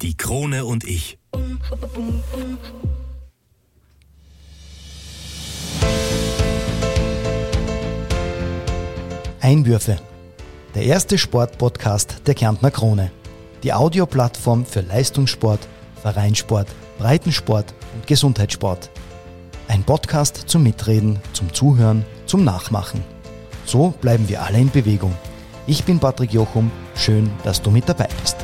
[0.00, 1.18] Die Krone und ich.
[9.40, 9.98] Einwürfe.
[10.76, 13.10] Der erste Sportpodcast der Kärntner Krone.
[13.64, 15.66] Die Audioplattform für Leistungssport,
[16.00, 16.68] Vereinssport,
[16.98, 18.90] Breitensport und Gesundheitssport.
[19.66, 23.02] Ein Podcast zum Mitreden, zum Zuhören, zum Nachmachen.
[23.64, 25.16] So bleiben wir alle in Bewegung.
[25.66, 26.70] Ich bin Patrick Jochum.
[26.94, 28.37] Schön, dass du mit dabei bist.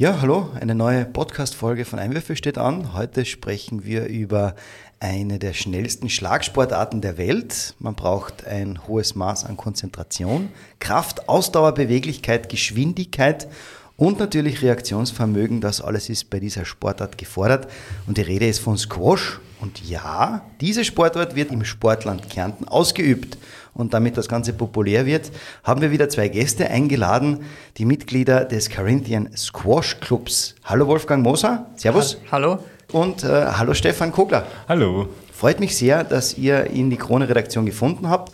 [0.00, 2.94] Ja, hallo, eine neue Podcast-Folge von Einwürfe steht an.
[2.94, 4.54] Heute sprechen wir über
[5.00, 7.74] eine der schnellsten Schlagsportarten der Welt.
[7.80, 13.48] Man braucht ein hohes Maß an Konzentration, Kraft, Ausdauer, Beweglichkeit, Geschwindigkeit
[13.96, 15.60] und natürlich Reaktionsvermögen.
[15.60, 17.66] Das alles ist bei dieser Sportart gefordert.
[18.06, 19.40] Und die Rede ist von Squash.
[19.60, 23.36] Und ja, diese Sportart wird im Sportland Kärnten ausgeübt
[23.78, 25.30] und damit das Ganze populär wird,
[25.64, 27.44] haben wir wieder zwei Gäste eingeladen,
[27.78, 30.56] die Mitglieder des Corinthian Squash Clubs.
[30.64, 32.18] Hallo Wolfgang Moser, Servus.
[32.30, 32.58] Hallo.
[32.92, 34.46] Und äh, hallo Stefan Kogler.
[34.68, 35.08] Hallo.
[35.32, 38.32] Freut mich sehr, dass ihr in die Krone-Redaktion gefunden habt.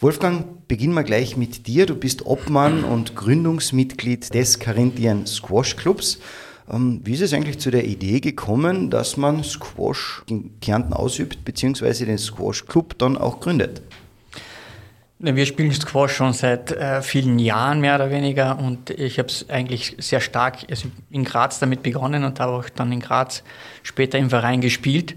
[0.00, 1.84] Wolfgang, beginnen wir gleich mit dir.
[1.86, 6.18] Du bist Obmann und Gründungsmitglied des Corinthian Squash Clubs.
[6.70, 11.44] Ähm, wie ist es eigentlich zu der Idee gekommen, dass man Squash in Kärnten ausübt,
[11.44, 13.82] beziehungsweise den Squash Club dann auch gründet?
[15.24, 19.48] Wir spielen Squash schon seit äh, vielen Jahren mehr oder weniger und ich habe es
[19.48, 23.44] eigentlich sehr stark also in Graz damit begonnen und habe auch dann in Graz
[23.84, 25.14] später im Verein gespielt.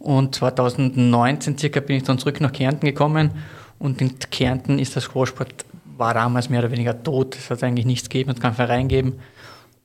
[0.00, 3.30] Und 2019 circa bin ich dann zurück nach Kärnten gekommen
[3.78, 5.64] und in Kärnten ist der Squashsport
[5.96, 7.36] war damals mehr oder weniger tot.
[7.36, 9.20] Es hat eigentlich nichts gegeben, es keinen Verein gegeben.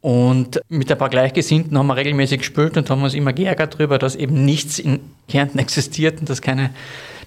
[0.01, 3.99] Und mit ein paar Gleichgesinnten haben wir regelmäßig gespielt und haben uns immer geärgert darüber,
[3.99, 6.71] dass eben nichts in Kärnten existiert und dass, keine,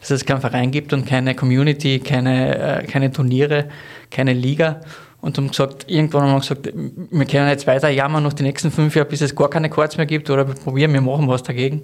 [0.02, 3.68] dass es keinen Verein gibt und keine Community, keine, äh, keine Turniere,
[4.10, 4.80] keine Liga.
[5.20, 8.72] Und haben gesagt, irgendwann haben wir gesagt, wir können jetzt weiter jammern noch die nächsten
[8.72, 11.44] fünf Jahre, bis es gar keine Chords mehr gibt oder wir probieren, wir machen was
[11.44, 11.82] dagegen.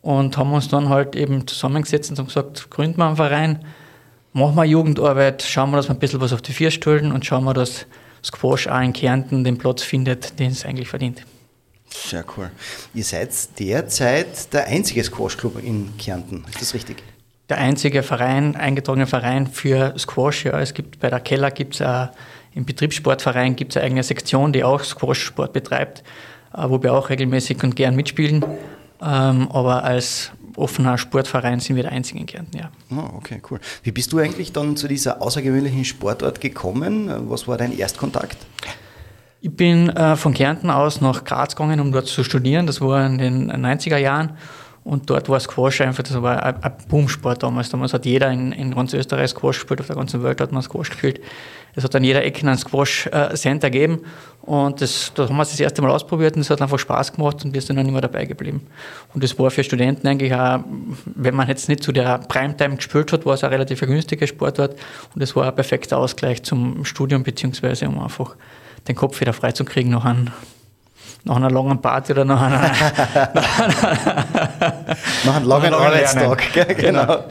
[0.00, 3.64] Und haben uns dann halt eben zusammengesetzt und haben gesagt, gründen wir einen Verein,
[4.32, 7.26] machen wir Jugendarbeit, schauen wir, dass wir ein bisschen was auf die Vier stellen und
[7.26, 7.86] schauen wir, dass
[8.24, 11.26] Squash auch in Kärnten den Platz findet, den es eigentlich verdient.
[11.92, 12.52] Sehr cool.
[12.94, 17.02] Ihr seid derzeit der einzige Squash-Club in Kärnten, ist das richtig?
[17.50, 20.44] Der einzige Verein, eingetragene Verein für Squash.
[20.44, 20.58] Ja.
[20.60, 22.08] Es gibt bei der Keller gibt es
[22.54, 26.02] im Betriebssportverein gibt es eine eigene Sektion, die auch Squash-Sport betreibt,
[26.52, 28.44] äh, wo wir auch regelmäßig und gern mitspielen.
[29.02, 32.70] Ähm, aber als offener Sportverein sind wir der einzige in Kärnten, ja.
[32.90, 33.60] Oh, okay, cool.
[33.82, 37.10] Wie bist du eigentlich dann zu dieser außergewöhnlichen Sportart gekommen?
[37.30, 38.36] Was war dein Erstkontakt?
[39.40, 42.66] Ich bin äh, von Kärnten aus nach Graz gegangen, um dort zu studieren.
[42.66, 44.36] Das war in den 90er Jahren.
[44.82, 47.68] Und dort war Squash einfach, das war ein, Boomsport damals.
[47.68, 50.62] Damals hat jeder in, in ganz Österreich Squash gespielt, auf der ganzen Welt hat man
[50.62, 51.20] Squash gespielt.
[51.74, 54.00] Es hat an jeder Ecke ein Squash-Center äh, gegeben.
[54.40, 57.12] Und das, da haben wir es das erste Mal ausprobiert und es hat einfach Spaß
[57.12, 58.66] gemacht und wir sind dann immer dabei geblieben.
[59.14, 60.60] Und das war für Studenten eigentlich auch,
[61.04, 64.76] wenn man jetzt nicht zu der Primetime gespielt hat, war es ein relativ günstiger Sportart
[65.14, 68.34] und es war ein perfekter Ausgleich zum Studium, beziehungsweise um einfach
[68.88, 70.28] den Kopf wieder freizukriegen nach einem
[71.24, 72.60] nach einer langen Party oder nach einer.
[75.24, 76.42] nach einem langen Arbeitstag,
[76.76, 77.06] genau.
[77.06, 77.24] genau.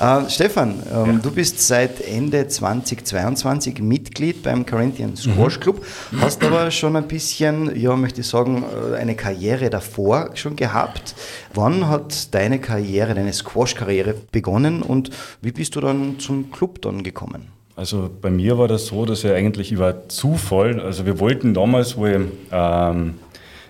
[0.00, 1.18] Uh, Stefan, ähm, ja.
[1.20, 5.60] du bist seit Ende 2022 Mitglied beim Corinthian Squash mhm.
[5.60, 6.20] Club, mhm.
[6.20, 11.16] hast aber schon ein bisschen, ja, möchte ich sagen, äh, eine Karriere davor schon gehabt.
[11.52, 15.10] Wann hat deine Karriere, deine Squash-Karriere begonnen und
[15.42, 17.57] wie bist du dann zum Club dann gekommen?
[17.78, 21.96] Also bei mir war das so, dass er eigentlich über Zufall, also wir wollten damals,
[21.96, 22.16] wo ich
[22.50, 23.14] ähm,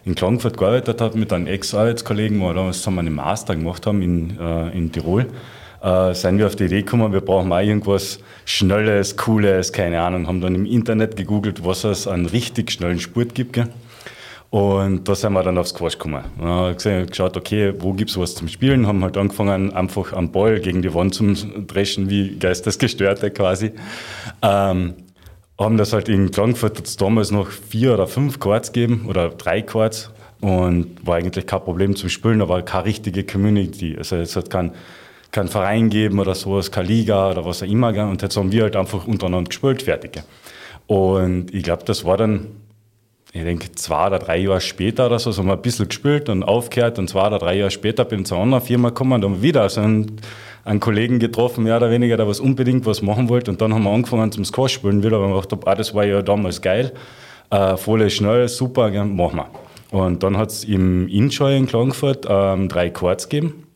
[0.06, 4.00] in Klagenfurt gearbeitet habe mit einem Ex-Arbeitskollegen, wo wir damals zusammen einen Master gemacht haben
[4.00, 5.26] in, äh, in Tirol,
[5.82, 10.26] äh, sind wir auf die Idee gekommen, wir brauchen mal irgendwas Schnelles, Cooles, keine Ahnung,
[10.26, 13.52] haben dann im Internet gegoogelt, was es an richtig schnellen Sport gibt.
[13.52, 13.68] Gell?
[14.50, 16.24] Und da sind wir dann aufs Squash gekommen.
[16.38, 18.86] Wir haben geschaut, okay, wo gibt es was zum Spielen?
[18.86, 23.72] Haben halt angefangen, einfach am Ball gegen die Wand zu dreschen, wie Geistesgestörte quasi.
[24.40, 24.94] Ähm,
[25.58, 29.60] haben das halt in Klagenfurt hat damals noch vier oder fünf Chords gegeben oder drei
[29.60, 33.96] Chords und war eigentlich kein Problem zum Spielen, aber keine richtige Community.
[33.98, 34.72] Also es hat keinen
[35.30, 37.88] kein Verein gegeben oder sowas, keine Liga oder was auch immer.
[38.08, 40.22] Und jetzt haben wir halt einfach untereinander gespielt, fertig.
[40.86, 42.46] Und ich glaube, das war dann,
[43.32, 46.28] ich denke, zwei oder drei Jahre später oder so, so haben wir ein bisschen gespielt
[46.28, 49.12] und aufgehört und zwei oder drei Jahre später bin ich zu einer anderen Firma gekommen
[49.12, 50.20] und haben wieder so einen
[50.68, 53.50] einen Kollegen getroffen, mehr oder weniger, der was unbedingt was machen wollte.
[53.50, 56.04] Und dann haben wir angefangen zum Squash spielen wieder, weil wir gedacht ah, das war
[56.04, 56.92] ja damals geil.
[57.50, 59.98] Äh, voll schnell, super, ja, machen wir.
[59.98, 63.66] Und dann hat es im Inschau in Klagenfurt ähm, drei Chords gegeben.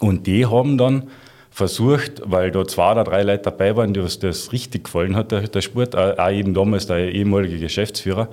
[0.00, 1.08] Und die haben dann
[1.50, 5.42] versucht, weil da zwei oder drei Leute dabei waren, die das richtig gefallen hat, der,
[5.42, 8.28] der Sport, auch eben damals der ehemalige Geschäftsführer,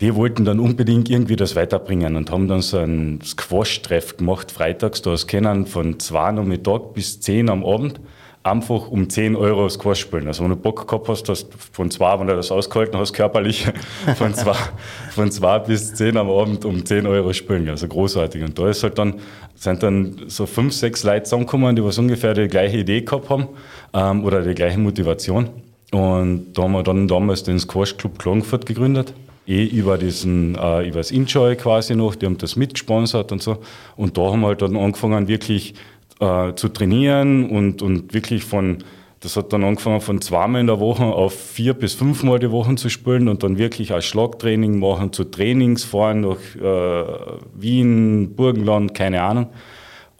[0.00, 5.02] die wollten dann unbedingt irgendwie das weiterbringen und haben dann so einen Squash-Treff gemacht, freitags,
[5.02, 8.00] da hast können von zwei am Mittag bis zehn am Abend
[8.44, 10.26] einfach um 10 Euro Squash spielen.
[10.26, 13.66] Also wenn du Bock gehabt hast, hast von zwei, wenn du das ausgehalten hast, körperlich,
[14.16, 14.54] von zwei,
[15.10, 17.68] von zwei bis zehn am Abend um 10 Euro spielen.
[17.68, 18.42] Also großartig.
[18.42, 19.14] Und da ist halt dann,
[19.54, 23.48] sind dann so fünf, sechs Leute zusammengekommen, die was ungefähr die gleiche Idee gehabt haben
[23.92, 25.50] ähm, oder die gleiche Motivation.
[25.90, 29.12] Und da haben wir dann damals den Squash Club Klagenfurt gegründet
[29.48, 33.58] eh über diesen, äh, über das Enjoy quasi noch, die haben das mitgesponsert und so.
[33.96, 35.74] Und da haben wir halt dann angefangen, wirklich
[36.20, 38.78] äh, zu trainieren und, und wirklich von,
[39.20, 42.74] das hat dann angefangen von zweimal in der Woche auf vier bis fünfmal die Woche
[42.74, 47.04] zu spielen und dann wirklich als Schlagtraining machen, zu Trainings fahren nach äh,
[47.54, 49.46] Wien, Burgenland, keine Ahnung.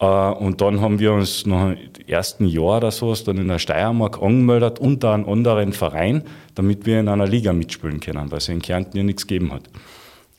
[0.00, 3.58] Äh, und dann haben wir uns nach dem ersten Jahr oder so dann in der
[3.58, 6.22] Steiermark angemeldet unter einem anderen Verein,
[6.54, 9.64] damit wir in einer Liga mitspielen können, weil es in Kärnten ja nichts gegeben hat.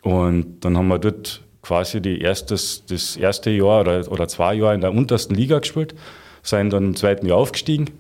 [0.02, 4.76] Und dann haben wir dort quasi die erstes, das erste Jahr oder, oder zwei Jahre
[4.76, 5.94] in der untersten Liga gespielt,
[6.42, 7.92] sind dann im zweiten Jahr aufgestiegen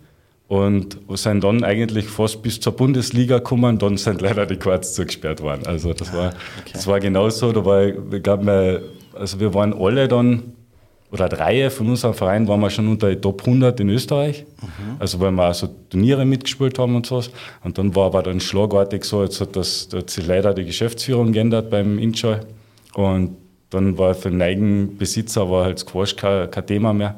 [0.48, 3.78] und sind dann eigentlich fast bis zur Bundesliga gekommen.
[3.78, 5.68] Dann sind leider die Quarts zugesperrt worden.
[5.68, 6.30] Also das war,
[6.62, 6.72] okay.
[6.74, 7.52] das war genauso.
[7.52, 8.84] Da war, ich glaube,
[9.14, 10.54] also wir waren alle dann,
[11.12, 14.46] oder drei von unserem Verein waren wir schon unter die Top 100 in Österreich.
[14.62, 14.98] Mhm.
[15.00, 17.22] Also weil wir auch so Turniere mitgespielt haben und so.
[17.64, 20.66] Und dann war aber dann schlagartig so, jetzt hat, das, da hat sich leider die
[20.66, 22.38] Geschäftsführung geändert beim Inchoy.
[22.94, 23.38] Und
[23.72, 27.16] dann war für den Eigenbesitzer war halt Squash kein, kein Thema mehr.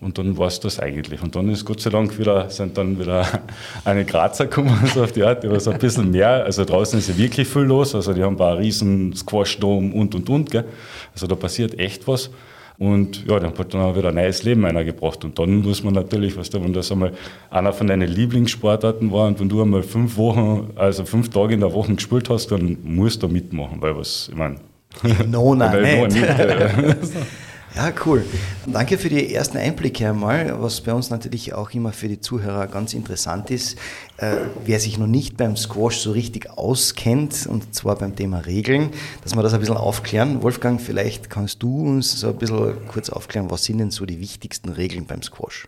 [0.00, 1.22] Und dann war es das eigentlich.
[1.22, 3.26] Und dann ist Gott sei Dank wieder, sind dann wieder
[3.84, 6.44] eine Grazer gekommen, so auf die Art, die war so ein bisschen mehr.
[6.44, 7.94] Also draußen ist ja wirklich viel los.
[7.94, 10.50] Also die haben ein riesen Squash-Dom und und und.
[10.50, 10.64] Gell?
[11.12, 12.30] Also da passiert echt was.
[12.78, 15.24] Und ja, dann hat dann auch wieder ein neues Leben einer gebracht.
[15.24, 17.12] Und dann muss man natürlich, weißt du, wenn das einmal
[17.50, 21.60] einer von deinen Lieblingssportarten war und wenn du einmal fünf Wochen, also fünf Tage in
[21.60, 24.56] der Woche gespielt hast, dann musst du mitmachen, weil was, ich meine,
[25.26, 26.16] Nona nicht.
[27.74, 28.24] Ja, cool.
[28.66, 32.68] Danke für die ersten Einblicke einmal, was bei uns natürlich auch immer für die Zuhörer
[32.68, 33.76] ganz interessant ist.
[34.16, 38.90] Äh, wer sich noch nicht beim Squash so richtig auskennt, und zwar beim Thema Regeln,
[39.24, 40.40] dass wir das ein bisschen aufklären.
[40.44, 44.20] Wolfgang, vielleicht kannst du uns so ein bisschen kurz aufklären, was sind denn so die
[44.20, 45.66] wichtigsten Regeln beim Squash?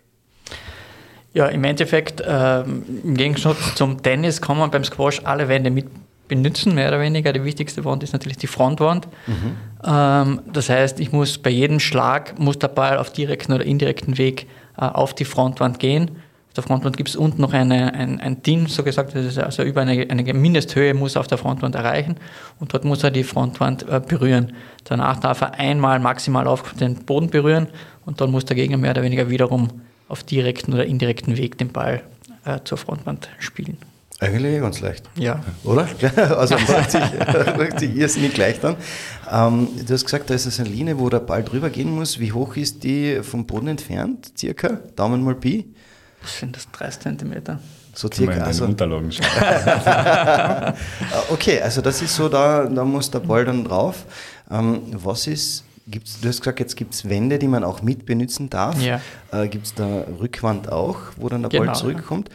[1.35, 5.87] Ja, im Endeffekt, äh, im Gegensatz zum Tennis kann man beim Squash alle Wände mit
[6.29, 7.33] benutzen, mehr oder weniger.
[7.33, 9.09] Die wichtigste Wand ist natürlich die Frontwand.
[9.27, 9.57] Mhm.
[9.85, 14.19] Ähm, das heißt, ich muss bei jedem Schlag, muss der Ball auf direkten oder indirekten
[14.19, 14.47] Weg
[14.77, 16.11] äh, auf die Frontwand gehen.
[16.49, 19.39] Auf der Frontwand gibt es unten noch eine, ein, ein DIN, so gesagt, das ist
[19.39, 22.17] also über eine, eine Mindesthöhe muss er auf der Frontwand erreichen
[22.59, 24.53] und dort muss er die Frontwand äh, berühren.
[24.85, 27.69] Danach darf er einmal maximal auf den Boden berühren
[28.07, 29.69] und dann muss der Gegner mehr oder weniger wiederum
[30.09, 32.03] auf direkten oder indirekten Weg den Ball
[32.45, 33.77] äh, zur Frontwand spielen.
[34.19, 35.09] Eigentlich eh ganz leicht.
[35.17, 35.43] Ja.
[35.65, 35.87] Oder?
[36.17, 37.03] Also macht sich,
[37.79, 38.77] sich irrsinnig leicht dann.
[39.31, 42.19] Ähm, du hast gesagt, da ist eine Linie, wo der Ball drüber gehen muss.
[42.19, 44.81] Wie hoch ist die vom Boden entfernt, circa?
[44.97, 45.67] Daumen mal Pi?
[46.23, 46.67] Was sind das?
[46.71, 47.61] Drei Zentimeter?
[47.95, 48.33] So circa.
[48.33, 49.27] In also, Unterlagen schauen.
[51.31, 54.05] okay, also das ist so, da, da muss der Ball dann drauf.
[54.51, 58.07] Ähm, was ist Gibt's, du hast gesagt, jetzt gibt es Wände, die man auch mit
[58.07, 58.81] benutzen darf.
[58.83, 59.01] Ja.
[59.31, 62.29] Äh, gibt es da Rückwand auch, wo dann der genau, Ball zurückkommt?
[62.29, 62.35] Ja.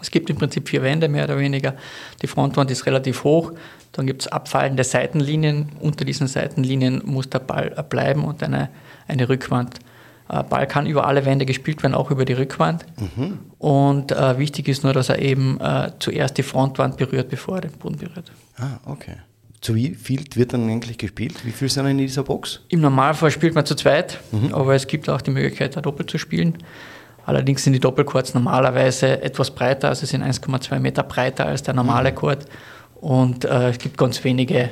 [0.00, 1.74] Es gibt im Prinzip vier Wände mehr oder weniger.
[2.22, 3.52] Die Frontwand ist relativ hoch.
[3.92, 5.70] Dann gibt es abfallende Seitenlinien.
[5.80, 8.68] Unter diesen Seitenlinien muss der Ball bleiben und eine,
[9.06, 9.78] eine Rückwand.
[10.28, 12.84] Äh, Ball kann über alle Wände gespielt werden, auch über die Rückwand.
[13.16, 13.38] Mhm.
[13.58, 17.60] Und äh, wichtig ist nur, dass er eben äh, zuerst die Frontwand berührt, bevor er
[17.62, 18.30] den Boden berührt.
[18.56, 19.16] Ah, okay.
[19.60, 21.44] Zu wie viel wird dann eigentlich gespielt?
[21.44, 22.60] Wie viel sind in dieser Box?
[22.68, 24.54] Im Normalfall spielt man zu zweit, mhm.
[24.54, 26.58] aber es gibt auch die Möglichkeit, da doppelt zu spielen.
[27.28, 32.10] Allerdings sind die Doppelchords normalerweise etwas breiter, also sind 1,2 Meter breiter als der normale
[32.14, 32.46] Chord.
[33.02, 34.70] Und äh, es gibt ganz wenige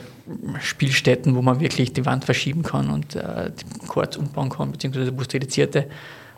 [0.62, 5.12] Spielstätten, wo man wirklich die Wand verschieben kann und äh, die Chords umbauen kann, beziehungsweise
[5.12, 5.84] dedizierte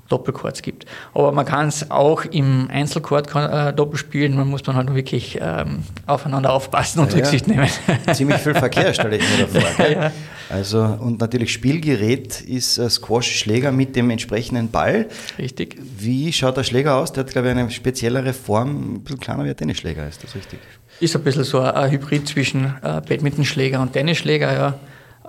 [0.09, 0.87] Doppelchords gibt.
[1.15, 5.39] Aber man kann es auch im Einzelchord äh, doppelt spielen, man muss man halt wirklich
[5.41, 7.69] ähm, aufeinander aufpassen und ja, Rücksicht nehmen.
[8.13, 9.89] Ziemlich viel Verkehr stelle ich mir da vor.
[9.89, 10.13] Ja,
[10.51, 15.07] also, und natürlich Spielgerät ist ein Squash-Schläger mit dem entsprechenden Ball.
[15.39, 15.77] Richtig.
[15.99, 17.13] Wie schaut der Schläger aus?
[17.13, 20.35] Der hat, glaube ich, eine speziellere Form, ein bisschen kleiner wie ein Tennisschläger, ist das
[20.35, 20.59] richtig?
[21.01, 24.75] Ist ein bisschen so ein Hybrid zwischen äh, Badmintonschläger und Tennisschläger, ja.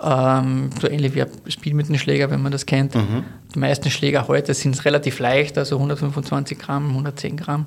[0.02, 2.94] Ähm, so ähnlich wie ein Spielmittenschläger, wenn man das kennt.
[2.94, 3.24] Mhm.
[3.54, 7.66] Die meisten Schläger heute sind relativ leicht, also 125 Gramm, 110 Gramm.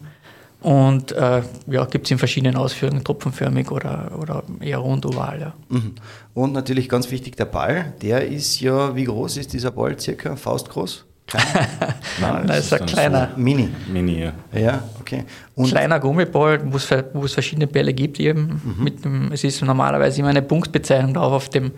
[0.61, 5.41] Und äh, ja, gibt es in verschiedenen Ausführungen, tropfenförmig oder, oder eher rund oval.
[5.41, 5.53] Ja.
[5.67, 5.95] Mhm.
[6.33, 7.93] Und natürlich ganz wichtig der Ball.
[8.01, 9.99] Der ist ja, wie groß ist dieser Ball?
[9.99, 11.05] Circa faustgroß?
[11.27, 11.43] Klein?
[12.21, 13.31] Nein, das ist ein kleiner.
[13.35, 13.69] So Mini.
[13.91, 14.33] Mini, ja.
[14.57, 15.25] Ja, okay.
[15.55, 18.61] Und kleiner Gummiball, wo es, wo es verschiedene Bälle gibt eben.
[18.63, 18.83] Mhm.
[18.83, 21.71] Mit dem, es ist normalerweise immer eine Punktbezeichnung drauf auf dem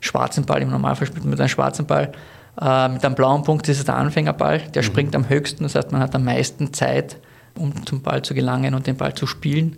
[0.00, 0.62] schwarzen Ball.
[0.62, 2.12] Im Normalfall spielt man mit einem schwarzen Ball.
[2.60, 4.60] Äh, mit einem blauen Punkt ist es der Anfängerball.
[4.74, 4.86] Der mhm.
[4.86, 7.16] springt am höchsten, das heißt, man hat am meisten Zeit,
[7.56, 9.76] um zum Ball zu gelangen und den Ball zu spielen.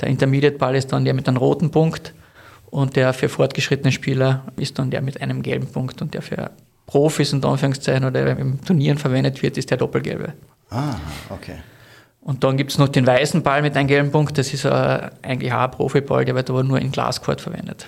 [0.00, 2.12] Der Intermediate-Ball ist dann der mit einem roten Punkt.
[2.70, 6.02] Und der für fortgeschrittene Spieler ist dann der mit einem gelben Punkt.
[6.02, 6.50] Und der für
[6.86, 10.34] Profis und Anführungszeichen oder im Turnieren verwendet wird, ist der doppelgelbe.
[10.70, 10.96] Ah,
[11.30, 11.56] okay.
[12.20, 14.36] Und dann gibt es noch den weißen Ball mit einem gelben Punkt.
[14.36, 17.86] Das ist äh, eigentlich auch ein Profiball, der wird aber nur in Glascourt verwendet.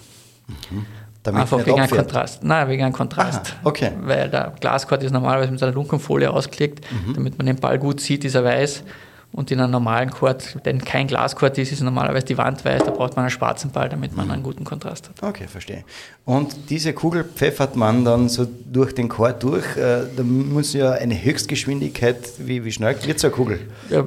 [0.70, 0.86] Mhm.
[1.22, 2.44] Damit Einfach wegen einem Kontrast.
[2.44, 3.54] Nein, wegen einem Kontrast.
[3.54, 3.90] Aha, okay.
[4.00, 7.14] Weil der Glascourt ist normalerweise mit einer dunklen Folie ausgelegt, mhm.
[7.14, 8.84] damit man den Ball gut sieht, ist er weiß.
[9.30, 12.90] Und in einem normalen Chord, denn kein Glaschord ist, ist normalerweise die Wand weiß, da
[12.90, 15.22] braucht man einen schwarzen Ball, damit man einen guten Kontrast hat.
[15.22, 15.84] Okay, verstehe.
[16.24, 19.76] Und diese Kugel pfeffert man dann so durch den Chord durch.
[19.76, 23.60] Äh, da muss ja eine Höchstgeschwindigkeit, wie, wie schnell wird so eine Kugel?
[23.90, 24.02] Ja,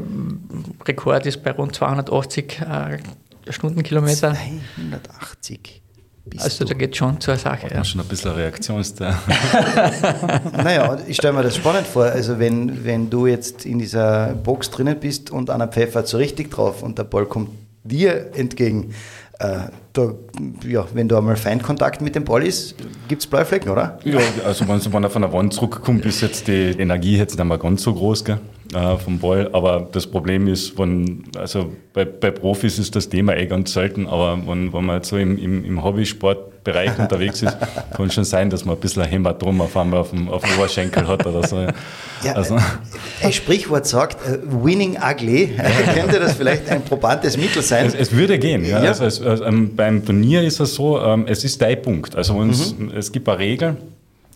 [0.88, 2.98] Rekord ist bei rund 280 äh,
[3.52, 4.36] Stundenkilometer.
[4.36, 5.81] 280.
[6.26, 7.68] Bist also da geht schon zur Sache.
[7.74, 7.84] Ja.
[7.84, 9.16] schon ein bisschen Reaktionszeit.
[10.54, 12.06] naja, ich stelle mir das spannend vor.
[12.06, 16.52] Also wenn, wenn du jetzt in dieser Box drinnen bist und einer pfeffert so richtig
[16.52, 17.50] drauf und der Ball kommt
[17.84, 18.94] dir entgegen,
[19.94, 20.14] da,
[20.68, 22.76] ja, wenn du einmal Feindkontakt mit dem Ball ist,
[23.08, 24.00] gibt es Bleiflecken, oder?
[24.04, 27.58] Ja, also wenn er von der Wand zurückkommt, ist jetzt die Energie jetzt nicht mehr
[27.58, 28.40] ganz so groß gell,
[28.74, 29.50] äh, vom Ball.
[29.54, 34.08] Aber das Problem ist, wenn, also bei, bei Profis ist das Thema eh ganz selten,
[34.08, 37.58] aber wenn, wenn man jetzt so im, im, im Hobbysport Bereich unterwegs ist,
[37.96, 40.54] kann schon sein, dass man ein bisschen ein Hämatom auf einmal auf dem, auf dem
[40.58, 41.66] Oberschenkel hat oder so.
[42.24, 42.58] Ja, also.
[43.24, 45.56] Ein Sprichwort sagt, uh, winning ugly,
[45.94, 47.88] könnte das vielleicht ein probantes Mittel sein?
[47.88, 48.84] Es, es würde gehen, ja.
[48.84, 48.90] ja.
[48.90, 52.16] Also, es, also, ähm, beim Turnier ist es so, ähm, es ist dein Punkt.
[52.16, 52.92] Also mhm.
[52.96, 53.78] es gibt eine Regel,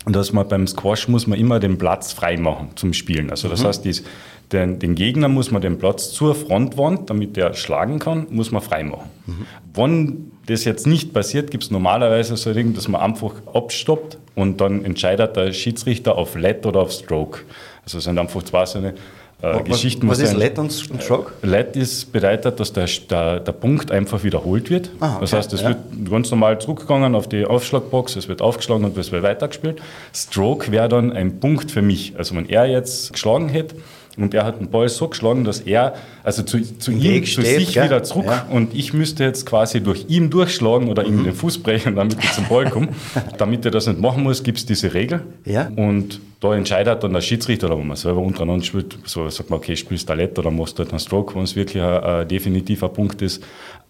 [0.08, 3.29] dass man beim Squash muss man immer den Platz frei machen zum Spielen.
[3.29, 3.67] Also das mhm.
[3.67, 4.03] heißt, dies,
[4.51, 8.62] den, den, Gegner muss man den Platz zur Frontwand, damit der schlagen kann, muss man
[8.62, 9.10] frei machen.
[9.25, 9.46] Mhm.
[9.74, 14.17] Wenn das jetzt nicht passiert, gibt es normalerweise so ein Ding, dass man einfach abstoppt
[14.35, 17.41] und dann entscheidet der Schiedsrichter auf Let oder auf Stroke.
[17.83, 18.93] Also es sind einfach zwei so eine äh,
[19.41, 20.07] was, Geschichten.
[20.07, 20.39] Was ist sein.
[20.39, 21.31] Let und Stroke?
[21.41, 24.89] Let ist bedeutet, dass der, der, der Punkt einfach wiederholt wird.
[24.99, 25.17] Ah, okay.
[25.21, 25.69] Das heißt, es ja.
[25.69, 29.81] wird ganz normal zurückgegangen auf die Aufschlagbox, es wird aufgeschlagen und es wird weitergespielt.
[30.13, 32.13] Stroke wäre dann ein Punkt für mich.
[32.17, 33.75] Also wenn er jetzt geschlagen hätte,
[34.17, 37.60] und er hat den Ball so geschlagen, dass er, also zu, zu ihm, zu steht,
[37.60, 37.86] sich gell?
[37.86, 38.48] wieder zurück ja.
[38.50, 41.24] und ich müsste jetzt quasi durch ihn durchschlagen oder ihm mhm.
[41.25, 42.89] den Fuß brechen, damit ich zum Ball komme.
[43.38, 45.22] damit er das nicht machen muss, gibt es diese Regel.
[45.45, 45.69] Ja.
[45.75, 49.60] Und da entscheidet dann der Schiedsrichter, oder wenn man selber untereinander spielt, so sagt man,
[49.60, 52.27] okay, spielst du Lett oder machst du halt einen Stroke, wenn es wirklich ein, ein
[52.27, 53.43] definitiver Punkt ist.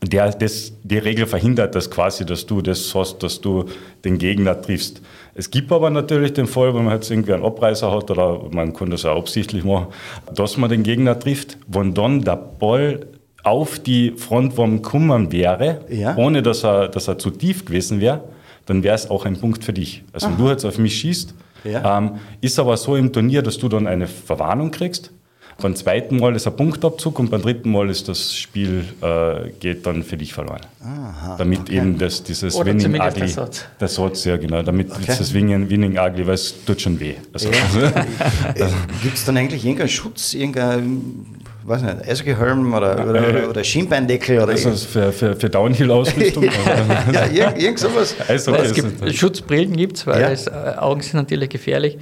[0.03, 3.65] Der, das, die Regel verhindert das quasi, dass du das hast, dass du
[4.03, 5.01] den Gegner triffst.
[5.38, 8.74] Es gibt aber natürlich den Fall, wenn man jetzt irgendwie einen Abreißer hat oder man
[8.74, 9.88] kann das auch absichtlich machen,
[10.34, 13.06] dass man den Gegner trifft, wenn dann der Ball
[13.44, 16.15] auf die Frontwand gekommen wäre, ja.
[16.15, 18.24] ohne dass er, dass er zu tief gewesen wäre,
[18.65, 20.04] dann wäre es auch ein Punkt für dich.
[20.13, 20.34] Also Aha.
[20.38, 21.98] wenn du jetzt auf mich schießt, ja.
[21.98, 25.12] ähm, ist aber so im Turnier, dass du dann eine Verwarnung kriegst
[25.62, 29.85] beim zweiten Mal ist ein Punktabzug und beim dritten Mal ist das Spiel äh, geht
[29.85, 30.62] dann für dich verloren.
[30.81, 31.77] Aha, damit okay.
[31.77, 33.65] eben das, dieses Oder Winning Ugly, der Satz.
[33.79, 35.03] der Satz, ja genau, damit okay.
[35.07, 37.15] das Winning, Winning Ugly, weil es tut schon weh.
[37.31, 37.91] Also, ja.
[38.59, 41.25] also, Gibt es dann eigentlich irgendeinen Schutz, irgendein
[41.65, 46.43] weiß nicht, Eishockeyhelm oder, oder, oder Schienbeindeckel oder also für, für, für Downhill-Ausrüstung?
[47.12, 48.15] ja, irgend, irgend sowas.
[48.27, 50.29] Also, es gibt, Schutzbrillen gibt es, weil ja.
[50.29, 51.97] es, äh, Augen sind natürlich gefährlich.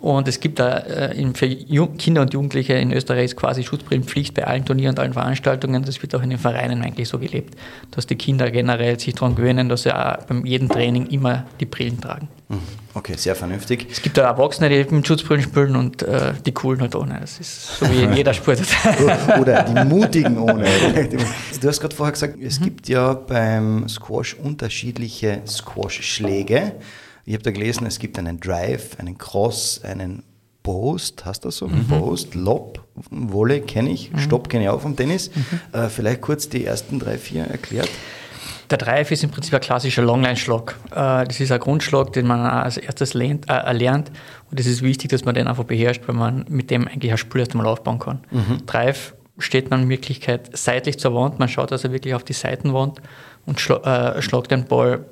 [0.00, 4.46] Und es gibt da äh, für Kinder und Jugendliche in Österreich ist quasi Schutzbrillenpflicht bei
[4.46, 5.82] allen Turnieren und allen Veranstaltungen.
[5.82, 7.56] Das wird auch in den Vereinen eigentlich so gelebt,
[7.90, 11.64] dass die Kinder generell sich daran gewöhnen, dass sie auch beim jedem Training immer die
[11.64, 12.28] Brillen tragen.
[12.48, 12.60] Mhm.
[12.94, 13.88] Okay, sehr vernünftig.
[13.90, 17.18] Es gibt da Erwachsene, die mit Schutzbrillen spielen und äh, die coolen halt ohne.
[17.20, 18.60] Das ist so wie in jeder Sport.
[19.40, 20.64] Oder die mutigen ohne.
[21.60, 22.64] Du hast gerade vorher gesagt, es mhm.
[22.64, 26.72] gibt ja beim Squash unterschiedliche Squash-Schläge.
[27.28, 30.22] Ich habe da gelesen, es gibt einen Drive, einen Cross, einen
[30.62, 31.68] Post, hast du so?
[31.68, 31.86] Mhm.
[31.86, 34.18] Post, Lob, Wolle kenne ich, mhm.
[34.20, 35.30] Stopp kenne ich auch vom Tennis.
[35.34, 35.78] Mhm.
[35.78, 37.90] Äh, vielleicht kurz die ersten drei, vier erklärt.
[38.70, 40.74] Der Drive ist im Prinzip ein klassischer Longline-Schlag.
[40.90, 44.10] Äh, das ist ein Grundschlag, den man als erstes lernt, äh, erlernt.
[44.50, 47.18] Und es ist wichtig, dass man den einfach beherrscht, weil man mit dem eigentlich ein
[47.18, 48.20] Spiel erst einmal aufbauen kann.
[48.30, 48.64] Mhm.
[48.64, 51.38] Drive steht man in Wirklichkeit seitlich zur Wand.
[51.38, 53.02] Man schaut also wirklich auf die Seitenwand
[53.44, 55.04] und schla äh, schlagt den Ball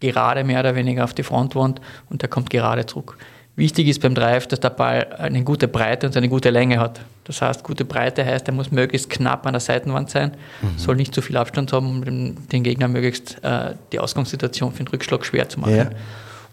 [0.00, 3.16] gerade mehr oder weniger auf die Frontwand und der kommt gerade zurück.
[3.56, 7.00] Wichtig ist beim Drive, dass der Ball eine gute Breite und eine gute Länge hat.
[7.24, 10.32] Das heißt, gute Breite heißt, er muss möglichst knapp an der Seitenwand sein,
[10.62, 10.78] mhm.
[10.78, 14.88] soll nicht zu viel Abstand haben, um den Gegner möglichst äh, die Ausgangssituation für den
[14.88, 15.76] Rückschlag schwer zu machen.
[15.76, 15.90] Ja.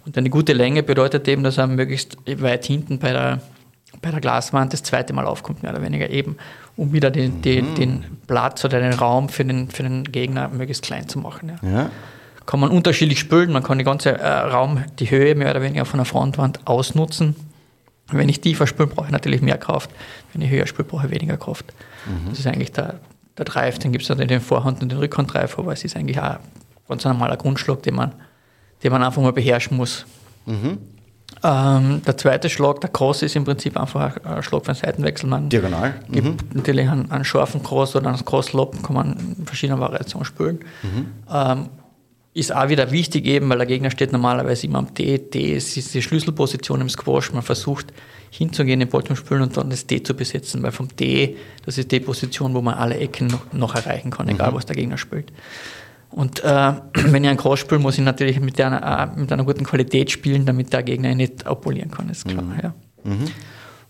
[0.06, 3.40] Und eine gute Länge bedeutet eben, dass er möglichst weit hinten bei der
[4.02, 6.38] bei der Glaswand das zweite Mal aufkommt, mehr oder weniger eben,
[6.76, 10.84] um wieder den, den, den Platz oder den Raum für den, für den Gegner möglichst
[10.84, 11.54] klein zu machen.
[11.64, 11.70] Ja.
[11.70, 11.90] Ja.
[12.48, 15.86] Kann man unterschiedlich spülen, man kann die ganze äh, Raum, die Höhe mehr oder weniger
[15.86, 17.36] von der Frontwand ausnutzen.
[18.10, 19.92] Wenn ich tiefer spüle, brauche ich natürlich mehr Kraft.
[20.34, 21.66] Wenn ich höher spüle, brauche ich weniger Kraft.
[22.30, 23.02] Das ist eigentlich der,
[23.38, 26.24] der Drive, den gibt es den Vorhand- und den Rückhand-Drive, aber es ist eigentlich auch
[26.24, 26.40] ein
[26.88, 28.14] ganz normaler Grundschlag, den man,
[28.82, 30.06] den man einfach mal beherrschen muss.
[31.44, 35.30] Ähm, der zweite Schlag, der Cross, ist im Prinzip einfach ein Schlag für einen Seitenwechsel.
[35.30, 35.96] Man Diagonal.
[36.10, 40.60] gibt natürlich einen, einen scharfen Cross oder einen Cross-Lob, kann man in verschiedenen Variationen spielen.
[41.30, 41.70] Ähm,
[42.38, 45.18] ist auch wieder wichtig eben, weil der Gegner steht normalerweise immer am D.
[45.18, 47.34] D ist ist die Schlüsselposition im Squash.
[47.34, 47.88] Man versucht
[48.30, 51.92] hinzugehen, den Ball Spielen und dann das D zu besetzen, weil vom D, das ist
[51.92, 55.32] die Position, wo man alle Ecken noch, noch erreichen kann, egal was der Gegner spielt.
[56.12, 59.44] Und äh, wenn ich einen Cross spiele, muss ich natürlich mit einer, äh, mit einer
[59.44, 62.44] guten Qualität spielen, damit der Gegner ihn nicht abpolieren kann, ist klar.
[62.62, 62.74] Ja.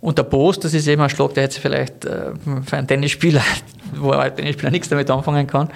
[0.08, 2.32] Und der Post, das ist eben ein Schlag, der jetzt vielleicht äh,
[2.66, 3.42] für einen Tennisspieler,
[3.94, 5.68] wo ein Tennisspieler nichts damit anfangen kann,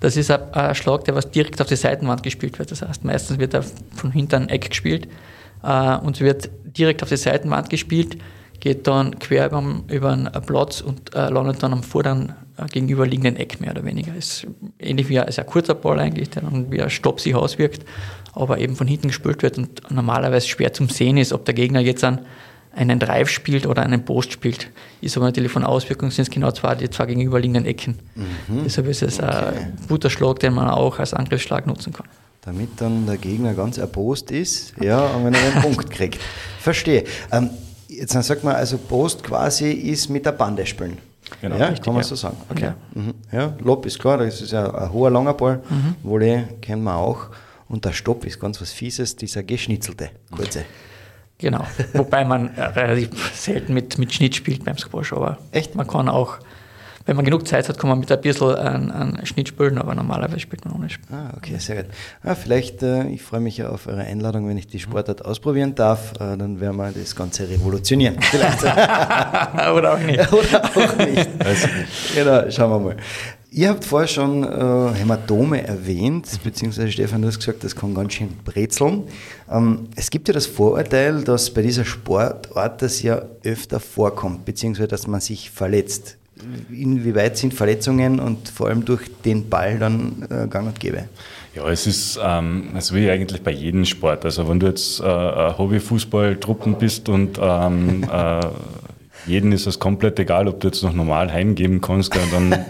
[0.00, 2.70] das ist ein, Schlag, der was direkt auf die Seitenwand gespielt wird.
[2.70, 3.62] Das heißt, meistens wird er
[3.94, 5.06] von hinten Eck gespielt
[5.62, 8.16] äh, und wird direkt auf die Seitenwand gespielt,
[8.58, 9.48] geht dann quer
[9.88, 12.32] über, einen Platz und äh, landet dann am vorderen
[12.72, 14.16] gegenüberliegenden Eck mehr oder weniger.
[14.16, 14.46] Ist
[14.78, 17.84] ähnlich wie ein sehr kurzer Ball eigentlich, der dann wie ein Stopp sich auswirkt,
[18.32, 21.80] aber eben von hinten gespielt wird und normalerweise schwer zum Sehen ist, ob der Gegner
[21.80, 22.20] jetzt einen,
[22.76, 24.70] einen Drive spielt oder einen Post spielt.
[25.00, 27.98] Ist aber natürlich von Auswirkungen sind es genau zwei, die zwei gegenüberliegenden Ecken.
[28.48, 32.06] Deshalb ist es ein guter Schlag, den man auch als Angriffsschlag nutzen kann.
[32.42, 36.20] Damit dann der Gegner ganz erbost ist, ja, und wenn er einen Punkt kriegt.
[36.60, 37.04] Verstehe.
[37.32, 37.50] Ähm,
[37.88, 40.98] jetzt dann sagt man, also Post quasi ist mit der Bande spielen.
[41.40, 41.56] Genau.
[41.56, 42.08] ja, Richtig, kann man ja.
[42.08, 42.36] so sagen.
[42.50, 42.64] Okay.
[42.64, 42.74] Ja.
[42.94, 43.14] Mhm.
[43.32, 45.62] Ja, Lob ist klar, das ist ja ein hoher, langer Ball.
[46.02, 47.28] Volley kennen wir auch.
[47.68, 50.64] Und der Stopp ist ganz was Fieses, dieser geschnitzelte, kurze.
[51.44, 51.66] Genau.
[51.92, 55.74] Wobei man äh, relativ selten mit, mit Schnitt spielt beim Squash, aber Echt?
[55.74, 56.38] man kann auch,
[57.04, 59.94] wenn man genug Zeit hat, kann man mit ein bisschen an, an Schnitt spielen, aber
[59.94, 61.06] normalerweise spielt man ohne Schnitt.
[61.12, 61.92] Ah, okay, sehr gut.
[62.24, 65.74] Ja, vielleicht, äh, ich freue mich ja auf eure Einladung, wenn ich die Sportart ausprobieren
[65.74, 68.16] darf, äh, dann werden wir das Ganze revolutionieren.
[68.22, 68.62] Vielleicht.
[68.64, 70.20] Oder auch nicht.
[70.32, 71.28] Oder auch nicht.
[72.14, 72.96] genau, schauen wir mal.
[73.56, 78.14] Ihr habt vorher schon äh, Hämatome erwähnt, beziehungsweise Stefan, du hast gesagt, das kann ganz
[78.14, 79.04] schön brezeln.
[79.48, 84.88] Ähm, es gibt ja das Vorurteil, dass bei dieser Sportart das ja öfter vorkommt, beziehungsweise
[84.88, 86.16] dass man sich verletzt.
[86.68, 91.04] Inwieweit sind Verletzungen und vor allem durch den Ball dann äh, gang und gäbe?
[91.54, 94.24] Ja, es ist ähm, so wie eigentlich bei jedem Sport.
[94.24, 98.40] Also wenn du jetzt äh, Hobby-Fußball-Truppen bist und ähm, äh,
[99.26, 102.52] jeden ist es komplett egal, ob du jetzt noch normal heimgeben kannst, dann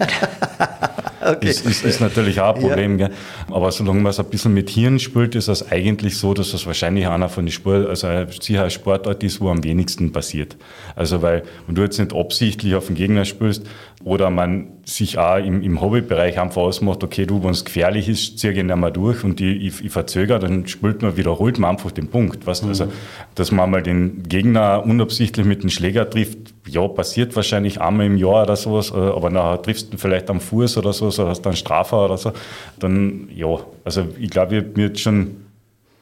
[1.25, 1.49] Okay.
[1.49, 2.99] ist, ist, ist natürlich auch ein Problem.
[2.99, 3.11] Gell.
[3.51, 6.67] Aber solange man es ein bisschen mit Hirn spielt, ist es eigentlich so, dass das
[6.67, 8.09] wahrscheinlich einer von den Sport, also
[8.41, 10.57] sicher ein Sportart ist, wo am wenigsten passiert.
[10.97, 13.67] Also weil, wenn du jetzt nicht absichtlich auf den Gegner spielst
[14.05, 18.39] oder man sich auch im, im Hobbybereich einfach ausmacht, okay, du, wenn es gefährlich ist,
[18.39, 21.71] ziehe ich ihn einmal durch und ich, ich, ich verzögere, dann spielt man, wiederholt man
[21.71, 22.47] einfach den Punkt.
[22.47, 22.65] Weißt?
[22.65, 22.69] du?
[22.69, 22.93] Also,
[23.35, 28.17] dass man mal den Gegner unabsichtlich mit dem Schläger trifft, ja, passiert wahrscheinlich einmal im
[28.17, 31.43] Jahr oder sowas, äh, aber nachher triffst du vielleicht am Fuß oder so, so hast
[31.43, 32.33] dann Strafer oder so,
[32.79, 35.45] dann, ja, also ich glaube, ich habe mir jetzt schon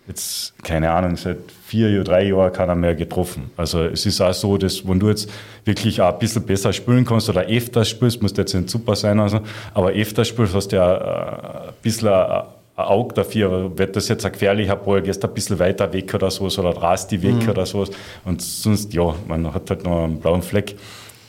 [0.09, 3.51] jetzt, keine Ahnung, seit vier oder drei Jahren keiner mehr getroffen.
[3.57, 5.31] Also es ist auch so, dass wenn du jetzt
[5.64, 9.20] wirklich auch ein bisschen besser spielen kannst oder öfter spielst, muss jetzt nicht super sein,
[9.20, 9.40] also,
[9.75, 12.44] aber öfter spielst, hast du ja äh, ein bisschen ein
[12.88, 16.59] Auge dafür, wird das jetzt ein gefährlicher Ball, gehst ein bisschen weiter weg oder sowas
[16.59, 17.90] oder drast die weg oder sowas.
[18.25, 20.77] Und sonst, ja, man hat halt noch einen blauen Fleck.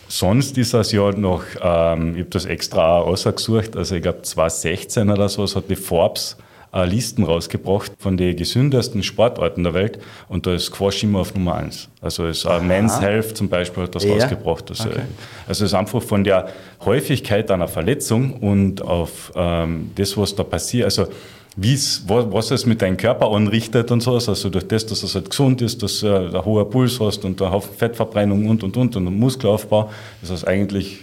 [0.08, 5.10] Sonst ist das ja noch, ähm, ich habe das extra ausgesucht, also ich glaube 2016
[5.10, 6.38] oder sowas hat die Forbes
[6.72, 11.34] äh, Listen rausgebracht von den gesündesten Sportarten der Welt und da ist Squash immer auf
[11.34, 11.88] Nummer eins.
[12.02, 14.14] Also ist äh, Men's Health zum Beispiel hat das Ja.
[14.14, 14.70] rausgebracht.
[14.70, 15.02] Also, also
[15.48, 16.48] es ist einfach von der
[16.86, 21.08] Häufigkeit einer Verletzung und auf ähm, das, was da passiert, also
[21.56, 25.30] wie's, was, es mit deinem Körper anrichtet und so, also durch das, dass es halt
[25.30, 28.96] gesund ist, dass du einen hohen Puls hast und einen Haufen Fettverbrennung und und und
[28.96, 29.90] und einen Muskelaufbau,
[30.22, 31.00] ist das eigentlich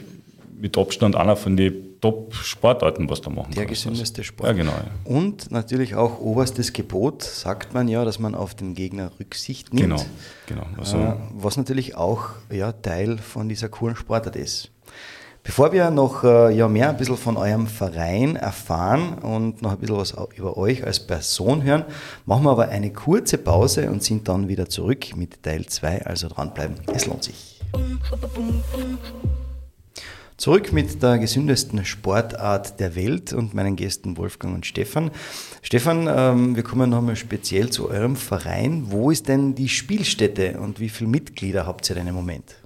[0.61, 3.83] mit Abstand einer von den Top-Sportarten, was da machen Der kannst.
[3.85, 4.49] gesündeste Sport.
[4.49, 4.73] Ja, genau.
[4.73, 4.85] Ja.
[5.05, 9.89] Und natürlich auch oberstes Gebot, sagt man ja, dass man auf den Gegner Rücksicht nimmt.
[9.89, 10.03] Genau,
[10.47, 10.79] genau.
[10.79, 14.71] Also, Äh, was natürlich auch ja, Teil von dieser coolen Sportart ist.
[15.43, 19.79] Bevor wir noch äh, ja, mehr ein bisschen von eurem Verein erfahren und noch ein
[19.79, 21.85] bisschen was über euch als Person hören,
[22.27, 26.05] machen wir aber eine kurze Pause und sind dann wieder zurück mit Teil 2.
[26.05, 27.59] Also dranbleiben, es lohnt sich.
[30.37, 35.11] Zurück mit der gesündesten Sportart der Welt und meinen Gästen Wolfgang und Stefan.
[35.63, 38.85] Stefan, ähm, wir kommen nochmal speziell zu eurem Verein.
[38.87, 42.57] Wo ist denn die Spielstätte und wie viele Mitglieder habt ihr denn im Moment?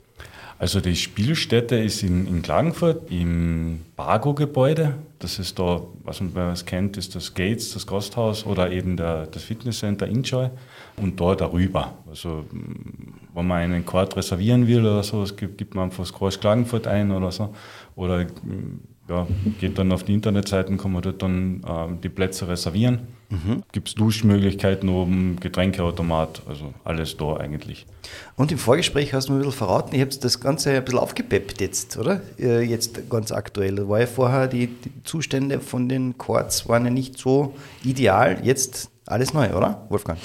[0.59, 4.95] Also die Spielstätte ist in, in Klagenfurt im Bargo-Gebäude.
[5.19, 9.27] Das ist da, was man es kennt, ist das Gates, das Gasthaus oder eben der,
[9.27, 10.51] das Fitnesscenter Enjoy
[10.97, 11.95] und da darüber.
[12.09, 12.45] Also
[13.35, 17.11] wenn man einen Quad reservieren will oder so, gibt, gibt man einfach Squash Klagenfurt ein
[17.11, 17.55] oder so.
[17.97, 18.27] Oder
[19.09, 19.27] ja,
[19.61, 23.01] geht dann auf die Internetseiten, kann man dort dann äh, die Plätze reservieren.
[23.35, 23.62] Mhm.
[23.73, 27.87] Gibt es Duschmöglichkeiten oben, Getränkeautomat, also alles da eigentlich.
[28.37, 31.01] Und im Vorgespräch hast du mir ein bisschen verraten, ihr habt das Ganze ein bisschen
[31.01, 32.20] aufgepeppt jetzt, oder?
[32.38, 33.88] Äh, jetzt ganz aktuell.
[33.88, 38.38] War ja vorher, die, die Zustände von den Chords waren ja nicht so ideal.
[38.42, 40.18] Jetzt alles neu, oder, Wolfgang?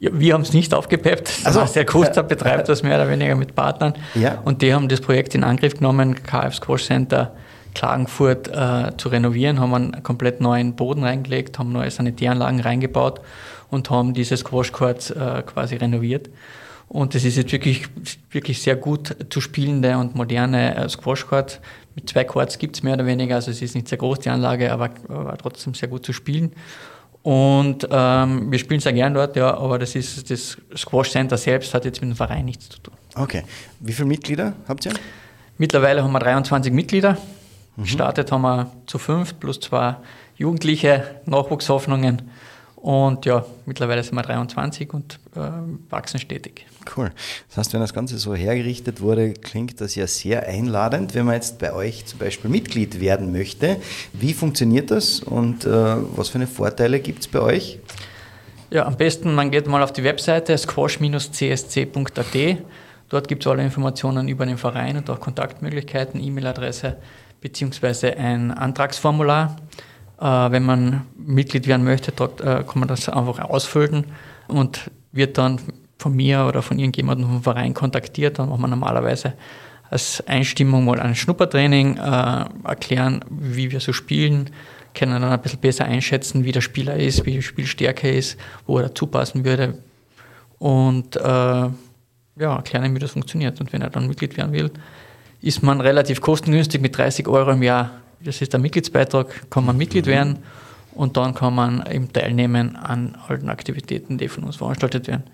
[0.00, 1.40] Ja, wir haben es nicht aufgepeppt.
[1.42, 3.94] Also, der Costa betreibt das mehr oder weniger mit Partnern.
[4.14, 4.40] Ja.
[4.44, 7.32] Und die haben das Projekt in Angriff genommen, KF Squash Center
[7.78, 13.20] Klagenfurt äh, zu renovieren, haben einen komplett neuen Boden reingelegt, haben neue Sanitäranlagen reingebaut
[13.70, 16.28] und haben dieses Squash Court äh, quasi renoviert.
[16.88, 17.86] Und es ist jetzt wirklich,
[18.32, 21.60] wirklich sehr gut zu spielende und moderne äh, Squash Court.
[21.94, 24.30] Mit zwei Courts gibt es mehr oder weniger, also es ist nicht sehr groß die
[24.30, 26.50] Anlage, aber, aber trotzdem sehr gut zu spielen.
[27.22, 31.72] Und ähm, wir spielen sehr gern dort, ja, aber das ist das Squash Center selbst
[31.74, 32.94] hat jetzt mit dem Verein nichts zu tun.
[33.14, 33.44] Okay.
[33.78, 34.94] Wie viele Mitglieder habt ihr?
[35.58, 37.16] Mittlerweile haben wir 23 Mitglieder.
[37.78, 37.84] Mhm.
[37.84, 39.96] Gestartet haben wir zu fünf plus zwei
[40.36, 42.22] Jugendliche, Nachwuchshoffnungen.
[42.74, 45.40] Und ja, mittlerweile sind wir 23 und äh,
[45.90, 46.64] wachsen stetig.
[46.96, 47.10] Cool.
[47.48, 51.14] Das heißt, wenn das Ganze so hergerichtet wurde, klingt das ja sehr einladend.
[51.14, 53.78] Wenn man jetzt bei euch zum Beispiel Mitglied werden möchte,
[54.12, 57.80] wie funktioniert das und äh, was für eine Vorteile gibt es bei euch?
[58.70, 62.58] Ja, am besten, man geht mal auf die Webseite squash-csc.at.
[63.08, 66.96] Dort gibt es alle Informationen über den Verein und auch Kontaktmöglichkeiten, E-Mail-Adresse
[67.40, 69.56] beziehungsweise ein Antragsformular.
[70.20, 74.06] Äh, wenn man Mitglied werden möchte, dort, äh, kann man das einfach ausfüllen
[74.48, 75.60] und wird dann
[75.98, 78.38] von mir oder von irgendjemandem vom Verein kontaktiert.
[78.38, 79.34] Dann macht man normalerweise
[79.90, 84.50] als Einstimmung mal ein Schnuppertraining, äh, erklären, wie wir so spielen,
[84.94, 88.78] können dann ein bisschen besser einschätzen, wie der Spieler ist, wie die Spielstärke ist, wo
[88.78, 89.78] er dazu passen würde.
[90.58, 93.60] Und äh, ja, erklären, wie das funktioniert.
[93.60, 94.70] Und wenn er dann Mitglied werden will,
[95.40, 97.90] ist man relativ kostengünstig mit 30 Euro im Jahr.
[98.20, 100.10] Das ist der Mitgliedsbeitrag, kann man Mitglied mhm.
[100.10, 100.38] werden
[100.94, 105.24] und dann kann man eben teilnehmen an allen Aktivitäten, die von uns veranstaltet werden.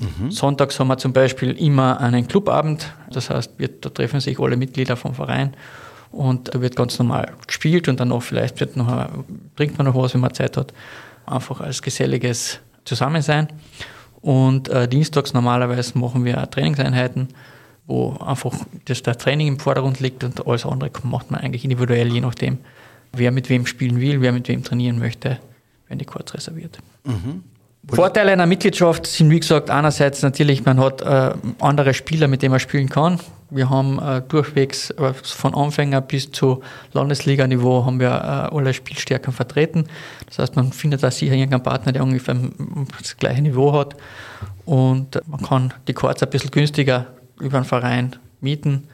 [0.00, 0.30] Mhm.
[0.30, 4.56] Sonntags haben wir zum Beispiel immer einen Clubabend, das heißt, wir, da treffen sich alle
[4.56, 5.54] Mitglieder vom Verein
[6.12, 9.08] und da wird ganz normal gespielt und dann auch vielleicht wird noch,
[9.56, 10.72] trinkt man noch was, wenn man Zeit hat,
[11.26, 13.48] einfach als geselliges Zusammensein.
[14.20, 17.28] Und äh, dienstags normalerweise machen wir Trainingseinheiten
[17.86, 18.52] wo einfach
[18.86, 22.58] das der Training im Vordergrund liegt und alles andere macht man eigentlich individuell, je nachdem,
[23.12, 25.38] wer mit wem spielen will, wer mit wem trainieren möchte,
[25.88, 26.78] werden die kurz reserviert.
[27.04, 27.44] Mhm.
[27.88, 32.50] Vorteile einer Mitgliedschaft sind, wie gesagt, einerseits natürlich, man hat äh, andere Spieler, mit denen
[32.50, 33.20] man spielen kann.
[33.48, 39.32] Wir haben äh, durchwegs äh, von Anfänger bis zu Landesliga-Niveau haben wir äh, alle Spielstärken
[39.32, 39.84] vertreten.
[40.26, 42.36] Das heißt, man findet da sicher irgendeinen Partner, der ungefähr
[43.00, 43.94] das gleiche Niveau hat.
[44.64, 47.06] Und man kann die Courts ein bisschen günstiger
[47.40, 48.88] über einen Verein mieten.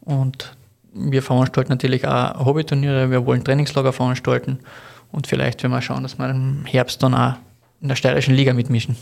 [0.00, 0.54] Und
[0.92, 4.58] wir veranstalten natürlich auch Hobbyturniere, wir wollen Trainingslager veranstalten.
[5.12, 7.34] Und vielleicht werden wir schauen, dass wir im Herbst dann auch
[7.82, 8.94] in der steirischen Liga mitmischen.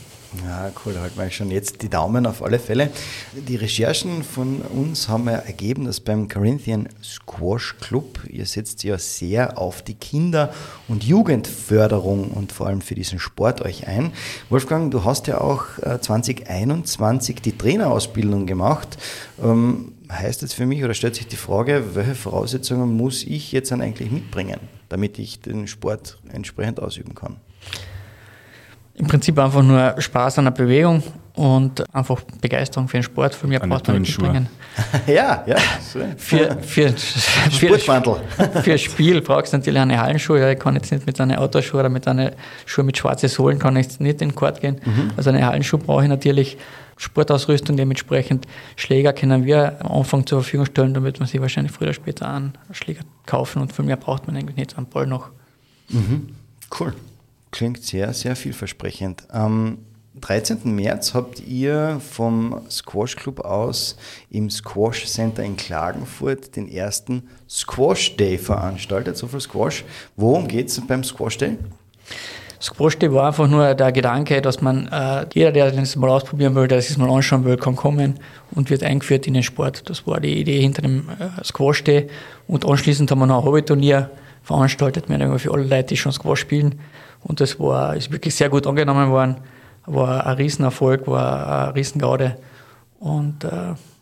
[0.45, 2.89] Ja, cool, da halten wir schon jetzt die Daumen auf alle Fälle.
[3.33, 8.97] Die Recherchen von uns haben ja ergeben, dass beim Corinthian Squash Club, ihr setzt ja
[8.97, 10.53] sehr auf die Kinder-
[10.87, 14.13] und Jugendförderung und vor allem für diesen Sport euch ein.
[14.49, 15.65] Wolfgang, du hast ja auch
[15.99, 18.97] 2021 äh, die Trainerausbildung gemacht.
[19.43, 23.71] Ähm, heißt jetzt für mich oder stellt sich die Frage, welche Voraussetzungen muss ich jetzt
[23.71, 27.37] dann eigentlich mitbringen, damit ich den Sport entsprechend ausüben kann?
[28.99, 31.01] Im Prinzip einfach nur Spaß an der Bewegung
[31.33, 33.33] und einfach Begeisterung für den Sport.
[33.33, 34.47] Für mich braucht man nicht bringen.
[35.07, 35.55] ja, ja.
[35.57, 36.93] Für, für, für,
[38.61, 40.51] für Spiel brauchst du natürlich eine Hallenschuhe.
[40.51, 42.33] Ich kann jetzt nicht mit einer Autoschuhe oder mit einer
[42.65, 44.81] Schuhe mit schwarzen Sohlen kann ich nicht in den Court gehen.
[44.83, 45.11] Mhm.
[45.15, 46.57] Also eine Hallenschuhe brauche ich natürlich.
[46.97, 48.45] Sportausrüstung dementsprechend.
[48.75, 52.27] Schläger können wir am Anfang zur Verfügung stellen, damit man sich wahrscheinlich früher oder später
[52.27, 55.29] an Schläger kaufen und viel mehr braucht man eigentlich nicht am Ball noch.
[55.87, 56.35] Mhm.
[56.77, 56.93] Cool.
[57.51, 59.23] Klingt sehr, sehr vielversprechend.
[59.29, 59.79] Am
[60.21, 60.75] 13.
[60.75, 63.95] März habt ihr vom Squash Club aus
[64.29, 69.17] im Squash Center in Klagenfurt den ersten Squash Day veranstaltet.
[69.17, 69.85] So viel Squash.
[70.15, 71.57] Worum geht es beim Squash Day?
[72.61, 76.55] Squash Day war einfach nur der Gedanke, dass man, äh, jeder, der das mal ausprobieren
[76.55, 78.19] will, der das mal anschauen will, kann kommen
[78.51, 79.89] und wird eingeführt in den Sport.
[79.89, 82.07] Das war die Idee hinter dem äh, Squash Day.
[82.47, 84.09] Und anschließend haben wir noch ein Hobbyturnier
[84.43, 86.79] veranstaltet, mehr oder für alle Leute, die schon Squash spielen.
[87.23, 89.37] Und das war, ist wirklich sehr gut angenommen worden.
[89.85, 92.37] War ein Riesenerfolg, war eine Riesengaude.
[92.99, 93.49] Und äh,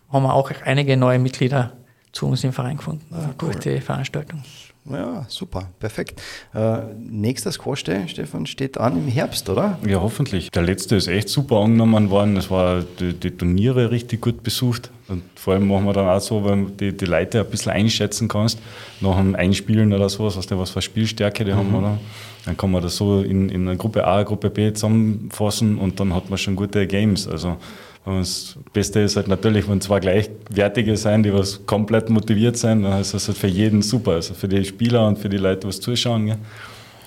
[0.09, 1.73] haben wir auch einige neue Mitglieder
[2.11, 4.43] zu uns im Verein gefunden ah, durch die Veranstaltung.
[4.89, 6.21] Ja, super, perfekt.
[6.53, 9.77] Äh, nächster Squash Day, Stefan, steht an im Herbst, oder?
[9.85, 10.49] Ja, hoffentlich.
[10.51, 12.37] Der letzte ist echt super angenommen worden.
[12.37, 14.89] Es war die, die, Turniere richtig gut besucht.
[15.07, 17.71] Und vor allem machen wir dann auch so, wenn du die, die Leute ein bisschen
[17.71, 18.59] einschätzen kannst,
[18.99, 21.57] nach dem Einspielen oder sowas, was, was für Spielstärke die mhm.
[21.57, 21.97] haben, oder?
[22.45, 26.13] Dann kann man das so in, in einer Gruppe A, Gruppe B zusammenfassen und dann
[26.13, 27.27] hat man schon gute Games.
[27.27, 27.57] Also
[28.05, 33.01] das Beste ist halt natürlich, wenn zwei Gleichwertige sein, die was komplett motiviert sind, dann
[33.01, 34.11] ist das halt für jeden super.
[34.11, 36.27] Also für die Spieler und für die Leute, die was zuschauen.
[36.27, 36.37] Gell?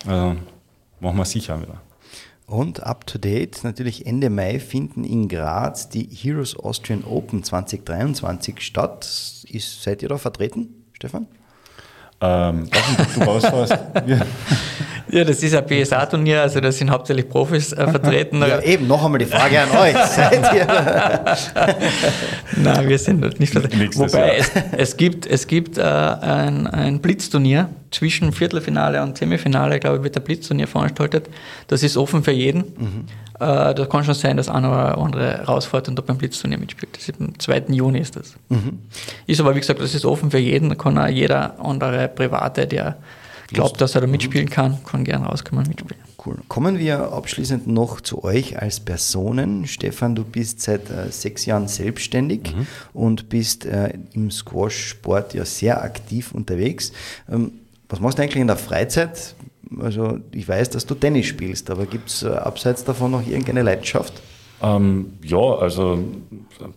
[0.07, 0.37] Also
[1.01, 1.81] machen wir sicher wieder.
[2.51, 8.61] Und up to date, natürlich Ende Mai finden in Graz die Heroes Austrian Open 2023
[8.61, 9.05] statt.
[9.49, 11.29] Ist, seid ihr da vertreten, Stefan?
[12.21, 12.69] Ähm,
[13.15, 13.79] du rausfährst.
[15.13, 18.41] Ja, das ist ein PSA-Turnier, also da sind hauptsächlich Profis äh, vertreten.
[18.41, 19.97] Ja, eben, noch einmal die Frage an euch.
[20.07, 20.67] Seid ihr?
[22.57, 23.99] Nein, wir sind nicht vertreten.
[23.99, 29.97] Wobei es, es, gibt, es gibt äh, ein, ein Blitzturnier zwischen Viertelfinale und Semifinale, glaube
[29.97, 31.29] ich, wird der Blitzturnier veranstaltet.
[31.67, 32.61] Das ist offen für jeden.
[32.61, 33.05] Mhm.
[33.41, 36.97] Äh, da kann schon sein, dass einer oder andere rausfährt und da beim Blitzturnier mitspielt.
[36.97, 37.65] Das ist am 2.
[37.69, 38.35] Juni ist das.
[38.49, 38.79] Mhm.
[39.27, 40.69] Ist aber, wie gesagt, das ist offen für jeden.
[40.69, 42.97] Da kann auch jeder andere Private, der
[43.53, 46.01] glaubt, dass er da mitspielen kann, kann gerne rauskommen und mitspielen.
[46.25, 46.37] Cool.
[46.49, 49.67] Kommen wir abschließend noch zu euch als Personen.
[49.67, 52.67] Stefan, du bist seit äh, sechs Jahren selbstständig mhm.
[52.93, 56.93] und bist äh, im Squash-Sport ja sehr aktiv unterwegs.
[57.31, 57.53] Ähm,
[57.89, 59.35] was machst du eigentlich in der Freizeit?
[59.81, 63.63] Also ich weiß, dass du Tennis spielst, aber gibt es äh, abseits davon noch irgendeine
[63.63, 64.13] Leidenschaft?
[64.63, 66.05] Ähm, ja, also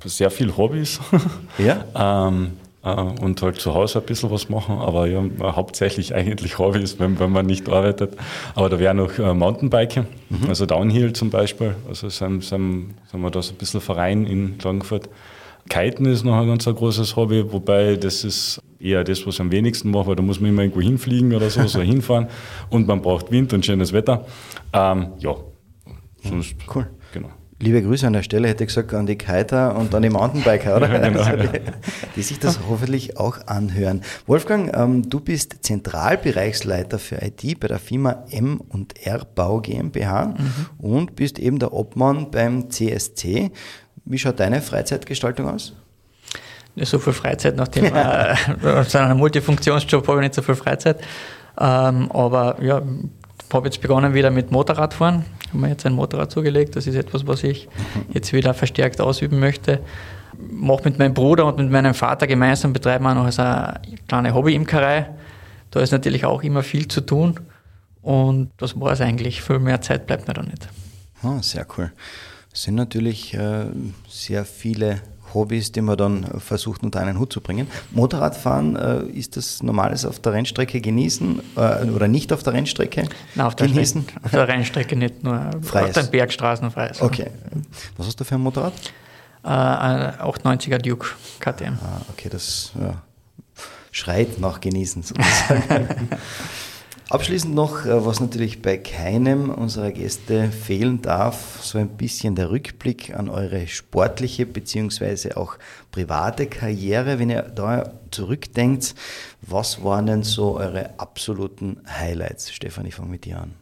[0.06, 1.00] sehr viel Hobbys.
[1.58, 2.28] Ja.
[2.28, 7.00] ähm, äh, und halt zu Hause ein bisschen was machen, aber ja, hauptsächlich eigentlich Hobbys,
[7.00, 8.17] wenn, wenn man nicht arbeitet.
[8.56, 10.50] Aber da wäre noch äh, Mountainbiken, mhm.
[10.50, 11.76] also Downhill zum Beispiel.
[11.88, 15.10] Also sind, sind, sind wir da so ein bisschen Verein in Klagenfurt.
[15.69, 19.41] Kiten ist noch ein ganz ein großes Hobby, wobei das ist eher das, was ich
[19.41, 22.28] am wenigsten mache, weil da muss man immer irgendwo hinfliegen oder so, so hinfahren
[22.69, 24.26] und man braucht Wind und schönes Wetter.
[24.74, 25.36] Ähm, ja,
[26.22, 26.88] sonst, cool.
[27.63, 27.76] Genau.
[27.76, 30.76] Liebe Grüße an der Stelle, hätte ich gesagt, an die Kiter und an die Mountainbiker,
[30.76, 30.89] oder?
[30.93, 31.21] Ja, genau.
[31.21, 31.60] also die,
[32.15, 34.02] die, sich das hoffentlich auch anhören.
[34.28, 40.36] Wolfgang, ähm, du bist Zentralbereichsleiter für IT bei der Firma M&R Bau GmbH mhm.
[40.78, 43.52] und bist eben der Obmann beim CSC.
[44.06, 45.73] Wie schaut deine Freizeitgestaltung aus?
[46.76, 48.36] Ja, so viel Freizeit, nachdem äh,
[48.84, 50.99] so einem Multifunktionsjob habe ich nicht so viel Freizeit.
[51.60, 52.82] Ähm, aber ja,
[53.54, 55.26] habe jetzt begonnen wieder mit Motorradfahren.
[55.54, 56.76] Habe mir jetzt ein Motorrad zugelegt.
[56.76, 57.70] Das ist etwas, was ich
[58.12, 59.82] jetzt wieder verstärkt ausüben möchte.
[60.50, 65.12] Mache mit meinem Bruder und mit meinem Vater gemeinsam betreiben wir noch eine kleine Hobby-Imkerei.
[65.70, 67.39] Da ist natürlich auch immer viel zu tun.
[68.02, 69.44] Und das war es eigentlich.
[69.44, 70.68] Viel mehr Zeit bleibt mir da nicht.
[71.22, 71.92] Oh, sehr cool.
[72.52, 73.66] Es sind natürlich äh,
[74.10, 75.02] sehr viele
[75.34, 77.67] Hobbys, die man dann versucht unter einen Hut zu bringen.
[77.91, 83.08] Motorradfahren, äh, ist das normales auf der Rennstrecke genießen äh, oder nicht auf der Rennstrecke
[83.36, 84.06] Nein, auf der genießen?
[84.24, 85.98] auf der Rennstrecke nicht, nur freies.
[85.98, 87.02] auf den Bergstraßen freies.
[87.02, 87.28] Okay.
[87.98, 88.74] Was hast du für ein Motorrad?
[89.43, 91.08] Äh, 890er Duke
[91.39, 91.74] KTM.
[91.82, 93.02] Ah, okay, das ja,
[93.91, 96.10] schreit nach Genießen sozusagen.
[97.10, 102.50] Abschließend noch, äh, was natürlich bei keinem unserer Gäste fehlen darf, so ein bisschen der
[102.50, 105.34] Rückblick an eure sportliche bzw.
[105.34, 105.58] auch
[105.92, 107.20] private Karriere.
[107.20, 108.96] Wenn ihr da zurückdenkt,
[109.42, 112.52] was waren denn so eure absoluten Highlights?
[112.52, 113.54] Stefan, ich fange mit dir an.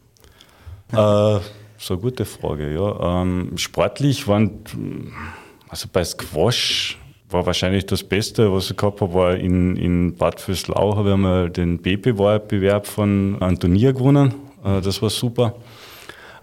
[0.92, 1.40] Äh,
[1.78, 3.22] so eine gute Frage, ja.
[3.22, 5.12] Ähm, sportlich waren,
[5.68, 6.98] also bei Squash
[7.32, 11.14] war wahrscheinlich das Beste, was ich gehabt habe, war in, in Bad Fürslau, habe ich
[11.14, 14.34] einmal den B-Wettbewerb von Turnier gewonnen.
[14.64, 15.54] Äh, das war super.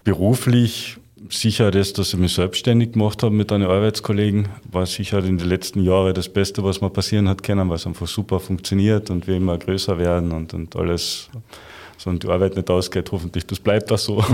[0.04, 0.96] Beruflich
[1.28, 5.48] sicher das, dass ich mich selbstständig gemacht habe mit einem Arbeitskollegen, war sicher in den
[5.48, 9.26] letzten Jahren das Beste, was mir passieren hat können, weil es einfach super funktioniert und
[9.26, 11.28] wir immer größer werden und, und alles
[12.00, 14.24] so und die Arbeit nicht ausgeht, hoffentlich das bleibt das so.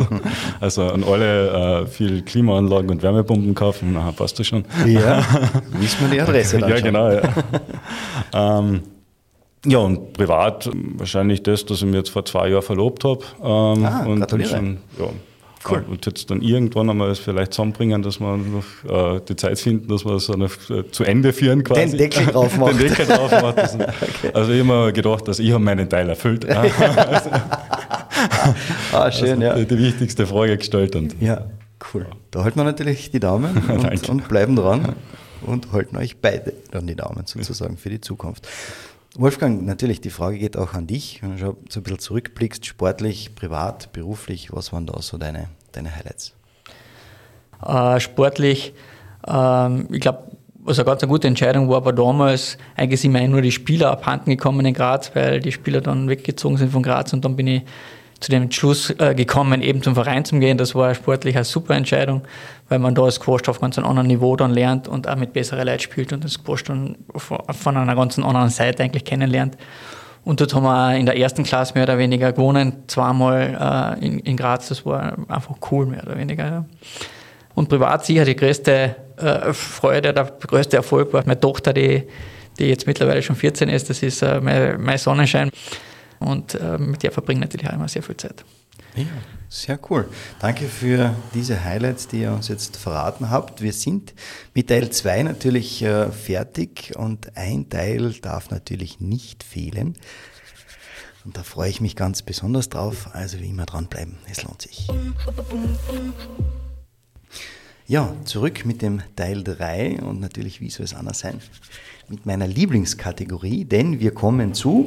[0.60, 4.64] also an alle äh, viel Klimaanlagen und Wärmepumpen kaufen, na, passt das schon.
[4.86, 5.22] Ja,
[5.72, 6.84] wissen wir die Adresse dann Ja, schon.
[6.86, 7.10] genau.
[7.10, 8.58] Ja.
[8.58, 8.82] ähm,
[9.66, 13.22] ja, und privat wahrscheinlich das, dass ich mir jetzt vor zwei Jahren verlobt habe.
[13.42, 14.48] Ähm, ah, und gratuliere.
[14.48, 15.10] Schon, ja,
[15.68, 15.84] Cool.
[15.88, 20.06] Und jetzt dann irgendwann einmal vielleicht zusammenbringen, dass wir noch äh, die Zeit finden, dass
[20.06, 20.48] wir es so äh,
[20.90, 21.82] zu Ende führen quasi.
[21.82, 22.78] Den Deckel drauf machen.
[22.78, 23.58] Den Deckel drauf machen.
[23.82, 24.30] okay.
[24.32, 26.46] Also ich habe mir gedacht, dass ich habe meinen Teil erfüllt.
[28.92, 29.64] ah, schön, also, ja.
[29.64, 30.96] Die, wichtigste Frage gestellt.
[30.96, 31.44] Und, ja,
[31.92, 32.06] cool.
[32.30, 34.94] Da halten wir natürlich die Daumen und, und bleiben dran
[35.42, 38.48] und halten euch beide dann die Daumen sozusagen für die Zukunft.
[39.16, 41.20] Wolfgang, natürlich, die Frage geht auch an dich.
[41.22, 45.48] Wenn du schon so ein bisschen zurückblickst, sportlich, privat, beruflich, was waren da so deine,
[45.72, 46.34] deine Highlights?
[47.66, 48.72] Äh, sportlich,
[49.26, 50.30] ähm, ich glaube,
[50.62, 54.30] was eine ganz gute Entscheidung war, aber damals eigentlich sind mir nur die Spieler abhanden
[54.30, 57.62] gekommen in Graz, weil die Spieler dann weggezogen sind von Graz und dann bin ich
[58.20, 60.58] zu dem Entschluss äh, gekommen, eben zum Verein zu gehen.
[60.58, 62.22] Das war sportlich eine super Entscheidung,
[62.68, 65.32] weil man da als Squash auf ganz einem anderen Niveau dann lernt und auch mit
[65.32, 69.56] besseren Leuten spielt und das Squash dann von einer ganz anderen Seite eigentlich kennenlernt.
[70.22, 74.18] Und dort haben wir in der ersten Klasse mehr oder weniger gewonnen, zweimal äh, in,
[74.20, 74.68] in, Graz.
[74.68, 76.44] Das war einfach cool, mehr oder weniger.
[76.44, 76.64] Ja.
[77.54, 82.06] Und privat sicher die größte äh, Freude, der größte Erfolg war meine Tochter, die,
[82.58, 83.88] die jetzt mittlerweile schon 14 ist.
[83.88, 85.50] Das ist äh, mein, mein Sonnenschein.
[86.20, 88.44] Und äh, mit der verbringe ich natürlich auch immer sehr viel Zeit.
[88.94, 89.06] Ja,
[89.48, 90.08] sehr cool.
[90.40, 93.62] Danke für diese Highlights, die ihr uns jetzt verraten habt.
[93.62, 94.14] Wir sind
[94.54, 99.96] mit Teil 2 natürlich äh, fertig und ein Teil darf natürlich nicht fehlen.
[101.24, 103.10] Und da freue ich mich ganz besonders drauf.
[103.12, 104.88] Also wie immer dranbleiben, es lohnt sich.
[107.86, 111.40] Ja, zurück mit dem Teil 3 und natürlich, wie soll es anders sein,
[112.08, 114.84] mit meiner Lieblingskategorie, denn wir kommen zu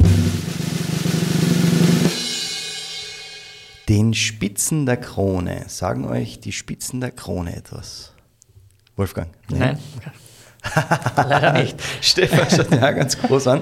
[3.89, 5.65] Den Spitzen der Krone.
[5.67, 8.13] Sagen euch die Spitzen der Krone etwas?
[8.95, 9.29] Wolfgang?
[9.49, 9.77] Nein.
[11.17, 11.81] Leider nicht.
[12.01, 13.61] Stefan schaut ja ganz groß an.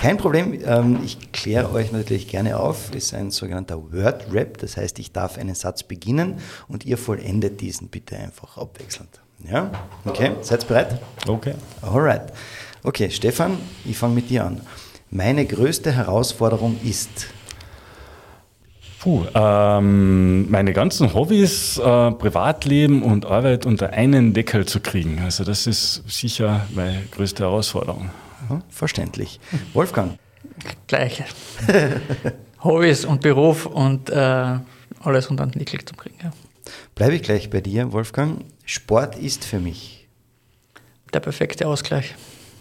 [0.00, 2.90] Kein Problem, ähm, ich kläre euch natürlich gerne auf.
[2.90, 6.96] Das ist ein sogenannter Word Rap, das heißt, ich darf einen Satz beginnen und ihr
[6.96, 9.20] vollendet diesen bitte einfach abwechselnd.
[9.44, 9.70] Ja?
[10.04, 11.00] Okay, seid bereit?
[11.26, 11.54] Okay.
[11.82, 12.32] Alright.
[12.82, 14.62] Okay, Stefan, ich fange mit dir an.
[15.10, 17.28] Meine größte Herausforderung ist.
[19.00, 25.20] Puh, ähm, meine ganzen Hobbys, äh, Privatleben und Arbeit unter einen Deckel zu kriegen.
[25.22, 28.10] Also das ist sicher meine größte Herausforderung.
[28.70, 29.38] Verständlich.
[29.72, 30.18] Wolfgang.
[30.86, 31.24] Gleiche.
[32.64, 34.58] Hobbys und Beruf und äh,
[35.00, 36.16] alles unter einen Deckel zu kriegen.
[36.22, 36.32] Ja.
[36.94, 38.44] Bleibe ich gleich bei dir, Wolfgang.
[38.64, 40.08] Sport ist für mich.
[41.12, 42.14] Der perfekte Ausgleich.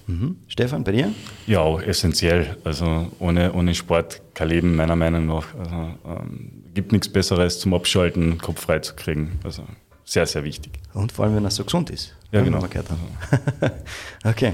[0.08, 0.38] Mhm.
[0.48, 1.14] Stefan, bei dir?
[1.46, 2.58] Ja, auch essentiell.
[2.64, 5.54] Also ohne, ohne Sport kein Leben meiner Meinung nach.
[5.56, 9.40] Also, ähm, gibt nichts Besseres zum Abschalten, Kopf frei zu kriegen.
[9.44, 9.64] Also
[10.06, 10.80] sehr, sehr wichtig.
[10.94, 12.16] Und vor allem, wenn er so gesund ist.
[12.32, 12.64] Ja, genau.
[14.24, 14.54] okay.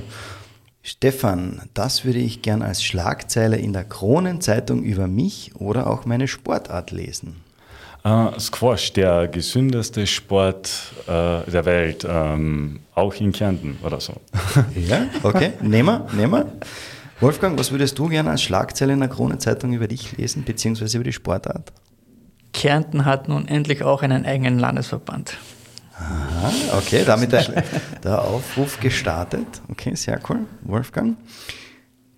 [0.82, 6.28] Stefan, das würde ich gern als Schlagzeile in der Kronenzeitung über mich oder auch meine
[6.28, 7.43] Sportart lesen.
[8.06, 10.70] Uh, Squash, der gesündeste Sport
[11.08, 14.14] uh, der Welt, um, ähm, auch in Kärnten oder so.
[14.76, 16.52] Ja, okay, nehmen wir, nehmen wir.
[17.22, 21.06] Wolfgang, was würdest du gerne als Schlagzeile in der Krone-Zeitung über dich lesen, beziehungsweise über
[21.06, 21.72] die Sportart?
[22.52, 25.38] Kärnten hat nun endlich auch einen eigenen Landesverband.
[25.98, 27.64] Aha, okay, damit der,
[28.04, 29.48] der Aufruf gestartet.
[29.70, 30.40] Okay, sehr cool.
[30.64, 31.16] Wolfgang.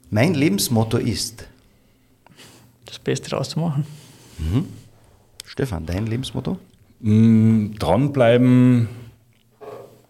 [0.09, 1.45] Mein Lebensmotto ist?
[2.85, 3.85] Das Beste daraus zu machen.
[4.39, 4.65] Mhm.
[5.55, 6.59] Stefan, dein Lebensmotto?
[6.99, 8.89] Mm, dranbleiben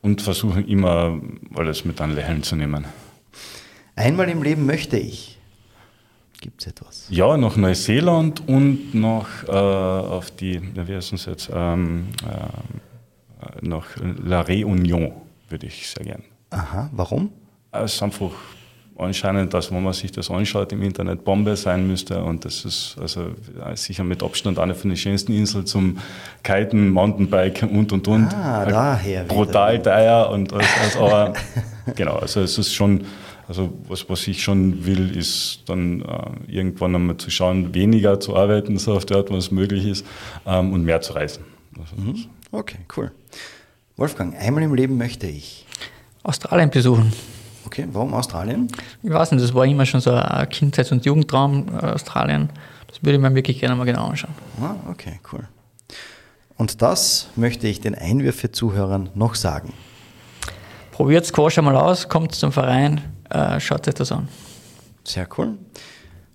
[0.02, 1.22] und versuchen immer
[1.54, 2.86] alles mit einem Lächeln zu nehmen.
[3.96, 5.38] Einmal im Leben möchte ich.
[6.42, 7.06] Gibt es etwas?
[7.12, 13.86] Ja, nach Neuseeland und nach äh, auf die, wie heißt es jetzt, ähm, äh, nach
[14.24, 15.12] La Réunion
[15.50, 16.24] würde ich sehr gern.
[16.50, 17.30] Aha, warum?
[17.72, 18.32] Es ist einfach
[18.98, 22.24] anscheinend, dass wenn man sich das anschaut im Internet, Bombe sein müsste.
[22.24, 23.32] Und das ist also
[23.76, 25.98] sicher mit Abstand eine von den schönsten Inseln zum
[26.44, 28.34] Kiten, Mountainbiken und und und.
[28.34, 29.24] Ah, halt daher.
[29.24, 31.34] Brutal teuer und alles, also, aber
[31.96, 33.06] genau, also es ist schon,
[33.48, 38.36] also was, was ich schon will, ist dann äh, irgendwann einmal zu schauen, weniger zu
[38.36, 40.06] arbeiten, so auf der Art, was möglich ist,
[40.46, 41.44] ähm, und mehr zu reisen.
[41.80, 42.26] Also, mhm.
[42.52, 43.12] Okay, cool.
[43.98, 45.66] Wolfgang, einmal im Leben möchte ich
[46.24, 47.12] Australien besuchen.
[47.66, 48.68] Okay, warum Australien?
[49.02, 52.50] Ich weiß nicht, das war immer schon so ein Kindheits- und Jugendtraum, äh, Australien.
[52.88, 54.34] Das würde ich mir wirklich gerne mal genau anschauen.
[54.62, 55.48] Ah, okay, cool.
[56.58, 59.74] Und das möchte ich den Einwürfe-Zuhörern noch sagen.
[60.92, 64.30] Probiert Squash einmal aus, kommt zum Verein, äh, schaut euch das an.
[65.04, 65.58] Sehr cool.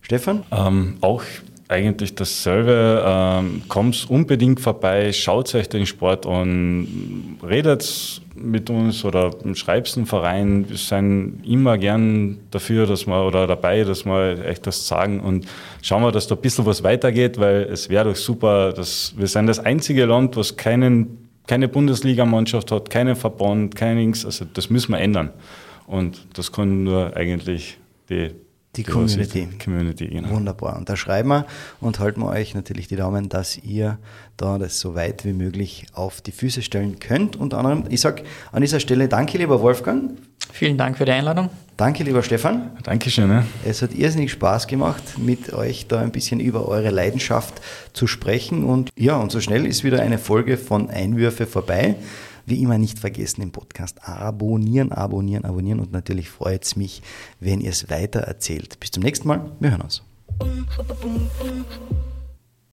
[0.02, 0.44] Stefan?
[0.50, 1.22] Ähm, auch
[1.70, 3.04] eigentlich dasselbe.
[3.06, 10.06] Ähm, kommt unbedingt vorbei, schaut euch den Sport an, redet mit uns oder schreibt einen
[10.06, 10.68] Verein.
[10.68, 15.46] Wir sind immer gern dafür, dass wir oder dabei, dass wir echt das sagen und
[15.82, 19.28] schauen wir, dass da ein bisschen was weitergeht, weil es wäre doch super, dass wir
[19.28, 24.24] sind das einzige Land, was keinen, keine Bundesligamannschaft hat, keinen Verband, kein nichts.
[24.24, 25.30] Also das müssen wir ändern.
[25.86, 28.30] Und das kann nur eigentlich die
[28.76, 29.48] die Community.
[29.62, 30.30] Community genau.
[30.30, 30.76] Wunderbar.
[30.76, 31.46] Und da schreiben wir
[31.80, 33.98] und halten wir euch natürlich die Daumen, dass ihr
[34.36, 37.36] da das so weit wie möglich auf die Füße stellen könnt.
[37.36, 40.12] Unter anderem, ich sage an dieser Stelle danke, lieber Wolfgang.
[40.52, 41.50] Vielen Dank für die Einladung.
[41.76, 42.72] Danke, lieber Stefan.
[42.82, 43.28] Dankeschön.
[43.28, 43.46] Ne?
[43.64, 47.60] Es hat irrsinnig Spaß gemacht, mit euch da ein bisschen über eure Leidenschaft
[47.92, 48.64] zu sprechen.
[48.64, 51.96] Und ja, und so schnell ist wieder eine Folge von Einwürfe vorbei.
[52.46, 57.02] Wie immer nicht vergessen, den Podcast abonnieren, abonnieren, abonnieren und natürlich freut es mich,
[57.38, 58.80] wenn ihr es weiter erzählt.
[58.80, 60.02] Bis zum nächsten Mal, wir hören uns.